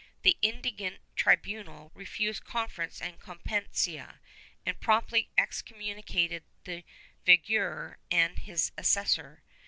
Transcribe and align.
The 0.23 0.35
indignant 0.41 0.99
tribunal 1.15 1.91
refused 1.93 2.43
conference 2.43 3.03
and 3.03 3.19
competencia, 3.19 4.17
and 4.65 4.79
promptly 4.79 5.29
excommunicated 5.37 6.41
the 6.63 6.83
veguer 7.23 7.97
and 8.09 8.39
his 8.39 8.71
assessor. 8.79 9.43